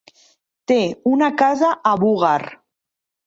[0.71, 0.77] Té
[1.11, 2.39] una casa a Búger.